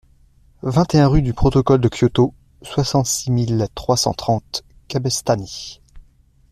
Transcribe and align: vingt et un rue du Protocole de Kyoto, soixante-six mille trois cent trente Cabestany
vingt 0.63 0.95
et 0.95 0.99
un 0.99 1.07
rue 1.07 1.21
du 1.21 1.31
Protocole 1.31 1.79
de 1.79 1.87
Kyoto, 1.87 2.33
soixante-six 2.63 3.29
mille 3.29 3.67
trois 3.75 3.97
cent 3.97 4.13
trente 4.15 4.63
Cabestany 4.87 5.79